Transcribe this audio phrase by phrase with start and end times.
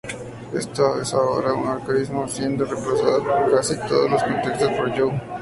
[0.51, 5.11] Esto es ahora un arcaísmo, siendo reemplazado en casi todos los contextos por "you".